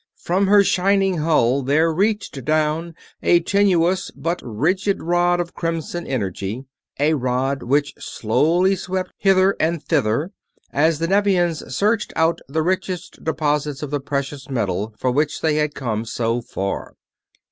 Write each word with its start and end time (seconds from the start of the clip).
From 0.17 0.47
her 0.47 0.63
shining 0.63 1.19
hull 1.19 1.61
there 1.61 1.93
reached 1.93 2.43
down 2.43 2.95
a 3.21 3.39
tenuous 3.39 4.09
but 4.15 4.41
rigid 4.43 4.99
rod 5.03 5.39
of 5.39 5.53
crimson 5.53 6.07
energy; 6.07 6.65
a 6.99 7.13
rod 7.13 7.61
which 7.61 7.93
slowly 7.99 8.75
swept 8.75 9.11
hither 9.19 9.55
and 9.59 9.83
thither 9.83 10.31
as 10.73 10.97
the 10.97 11.07
Nevians 11.07 11.61
searched 11.75 12.13
out 12.15 12.41
the 12.47 12.63
richest 12.63 13.23
deposits 13.23 13.83
of 13.83 13.91
the 13.91 13.99
precious 14.01 14.49
metal 14.49 14.95
for 14.97 15.11
which 15.11 15.41
they 15.41 15.57
had 15.57 15.75
come 15.75 16.03
so 16.03 16.41
far. 16.41 16.95